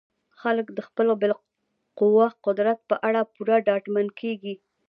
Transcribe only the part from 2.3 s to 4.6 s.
قدرت په اړه پوره ډاډمن کیږي.